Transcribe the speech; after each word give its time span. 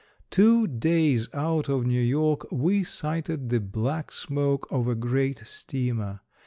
Two 0.31 0.65
days 0.65 1.29
out 1.31 1.69
of 1.69 1.85
New 1.85 2.01
York 2.01 2.47
we 2.51 2.83
sighted 2.83 3.49
the 3.49 3.59
black 3.59 4.11
smoke 4.11 4.67
of 4.71 4.87
a 4.87 4.95
great 4.95 5.43
steamer. 5.45 6.21